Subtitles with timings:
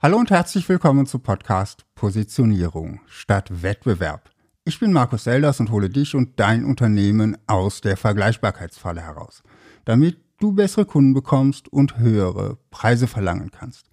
[0.00, 4.30] Hallo und herzlich willkommen zu Podcast Positionierung statt Wettbewerb.
[4.64, 9.42] Ich bin Markus Selders und hole dich und dein Unternehmen aus der Vergleichbarkeitsfalle heraus,
[9.84, 13.90] damit du bessere Kunden bekommst und höhere Preise verlangen kannst.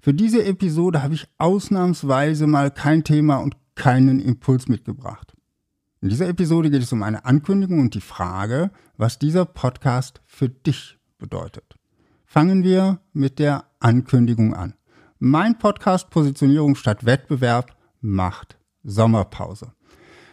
[0.00, 5.34] Für diese Episode habe ich ausnahmsweise mal kein Thema und keinen Impuls mitgebracht.
[6.00, 10.48] In dieser Episode geht es um eine Ankündigung und die Frage, was dieser Podcast für
[10.48, 11.74] dich bedeutet.
[12.24, 14.74] Fangen wir mit der Ankündigung an.
[15.22, 19.74] Mein Podcast Positionierung statt Wettbewerb macht Sommerpause.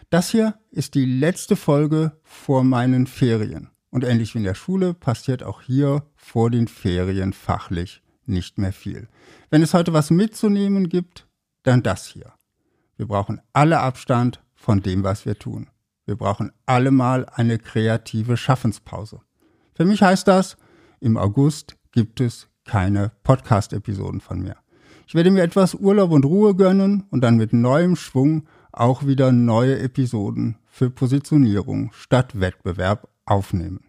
[0.08, 3.68] Das hier ist die letzte Folge vor meinen Ferien.
[3.90, 8.72] Und ähnlich wie in der Schule passiert auch hier vor den Ferien fachlich nicht mehr
[8.72, 9.08] viel.
[9.50, 11.28] Wenn es heute was mitzunehmen gibt,
[11.64, 12.32] dann das hier.
[12.96, 15.68] Wir brauchen alle Abstand von dem, was wir tun.
[16.06, 19.20] Wir brauchen alle mal eine kreative Schaffenspause.
[19.74, 20.56] Für mich heißt das,
[20.98, 24.56] im August gibt es keine Podcast-Episoden von mir.
[25.06, 29.32] Ich werde mir etwas Urlaub und Ruhe gönnen und dann mit neuem Schwung auch wieder
[29.32, 33.80] neue Episoden für Positionierung statt Wettbewerb aufnehmen.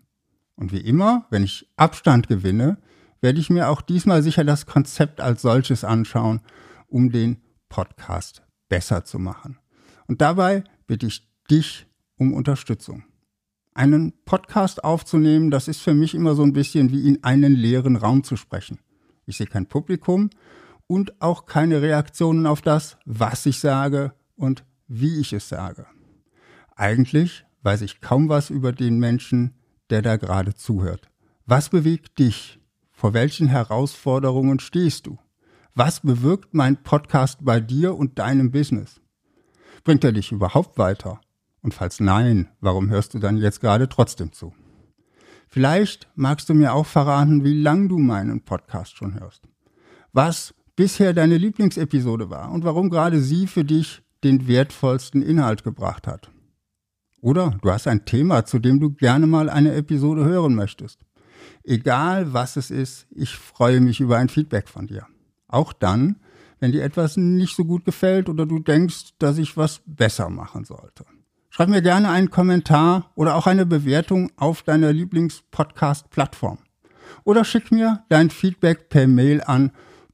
[0.55, 2.77] Und wie immer, wenn ich Abstand gewinne,
[3.21, 6.41] werde ich mir auch diesmal sicher das Konzept als solches anschauen,
[6.87, 7.37] um den
[7.69, 9.57] Podcast besser zu machen.
[10.07, 13.03] Und dabei bitte ich dich um Unterstützung.
[13.73, 17.95] Einen Podcast aufzunehmen, das ist für mich immer so ein bisschen wie in einen leeren
[17.95, 18.79] Raum zu sprechen.
[19.25, 20.29] Ich sehe kein Publikum
[20.89, 25.85] und auch keine Reaktionen auf das, was ich sage und wie ich es sage.
[26.75, 29.53] Eigentlich weiß ich kaum was über den Menschen,
[29.91, 31.07] der da gerade zuhört.
[31.45, 32.59] Was bewegt dich?
[32.91, 35.19] Vor welchen Herausforderungen stehst du?
[35.75, 38.99] Was bewirkt mein Podcast bei dir und deinem Business?
[39.83, 41.21] Bringt er dich überhaupt weiter?
[41.61, 44.53] Und falls nein, warum hörst du dann jetzt gerade trotzdem zu?
[45.47, 49.43] Vielleicht magst du mir auch verraten, wie lang du meinen Podcast schon hörst.
[50.13, 56.07] Was bisher deine Lieblingsepisode war und warum gerade sie für dich den wertvollsten Inhalt gebracht
[56.07, 56.31] hat.
[57.19, 61.01] Oder du hast ein Thema, zu dem du gerne mal eine Episode hören möchtest.
[61.65, 65.05] Egal was es ist, ich freue mich über ein Feedback von dir.
[65.49, 66.15] Auch dann,
[66.61, 70.63] wenn dir etwas nicht so gut gefällt oder du denkst, dass ich was besser machen
[70.63, 71.03] sollte.
[71.49, 76.59] Schreib mir gerne einen Kommentar oder auch eine Bewertung auf deiner Lieblingspodcast-Plattform.
[77.25, 79.71] Oder schick mir dein Feedback per Mail an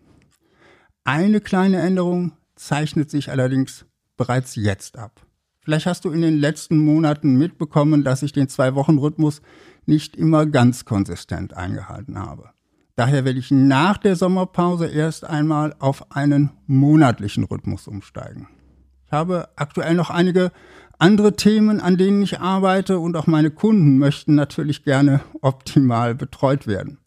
[1.04, 3.86] Eine kleine Änderung zeichnet sich allerdings
[4.18, 5.26] bereits jetzt ab.
[5.62, 9.42] Vielleicht hast du in den letzten Monaten mitbekommen, dass ich den Zwei-Wochen-Rhythmus
[9.86, 12.52] nicht immer ganz konsistent eingehalten habe.
[13.00, 18.50] Daher werde ich nach der Sommerpause erst einmal auf einen monatlichen Rhythmus umsteigen.
[19.06, 20.52] Ich habe aktuell noch einige
[20.98, 26.68] andere Themen, an denen ich arbeite und auch meine Kunden möchten natürlich gerne optimal betreut
[26.68, 26.98] werden.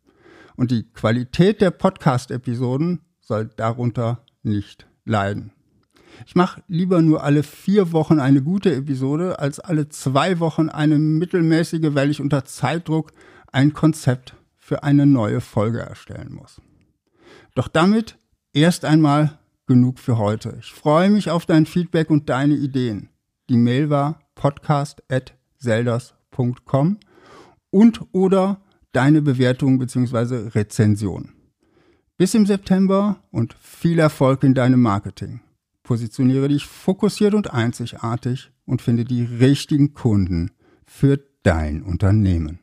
[0.56, 5.52] Und die Qualität der Podcast-Episoden soll darunter nicht leiden.
[6.24, 10.98] Ich mache lieber nur alle vier Wochen eine gute Episode, als alle zwei Wochen eine
[10.98, 13.12] mittelmäßige, weil ich unter Zeitdruck
[13.52, 14.36] ein Konzept
[14.72, 16.62] für eine neue Folge erstellen muss.
[17.54, 18.16] Doch damit
[18.54, 20.56] erst einmal genug für heute.
[20.60, 23.10] Ich freue mich auf dein Feedback und deine Ideen.
[23.50, 26.96] Die Mail war podcast.selders.com
[27.68, 28.62] und oder
[28.92, 30.48] deine Bewertung bzw.
[30.54, 31.34] Rezension.
[32.16, 35.42] Bis im September und viel Erfolg in deinem Marketing.
[35.82, 40.52] Positioniere dich fokussiert und einzigartig und finde die richtigen Kunden
[40.86, 42.60] für dein Unternehmen.